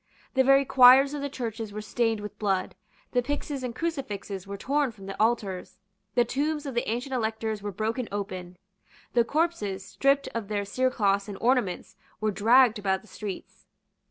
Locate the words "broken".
7.71-8.09